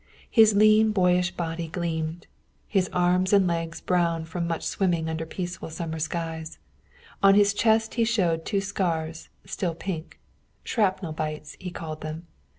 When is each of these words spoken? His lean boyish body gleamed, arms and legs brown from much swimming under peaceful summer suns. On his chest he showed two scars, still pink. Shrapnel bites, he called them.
His 0.31 0.55
lean 0.55 0.91
boyish 0.93 1.29
body 1.33 1.67
gleamed, 1.67 2.25
arms 2.91 3.33
and 3.33 3.45
legs 3.45 3.81
brown 3.81 4.25
from 4.25 4.47
much 4.47 4.63
swimming 4.63 5.07
under 5.07 5.27
peaceful 5.27 5.69
summer 5.69 5.99
suns. 5.99 6.57
On 7.21 7.35
his 7.35 7.53
chest 7.53 7.93
he 7.93 8.03
showed 8.03 8.43
two 8.43 8.61
scars, 8.61 9.29
still 9.45 9.75
pink. 9.75 10.19
Shrapnel 10.63 11.11
bites, 11.13 11.55
he 11.59 11.69
called 11.69 12.01
them. 12.01 12.25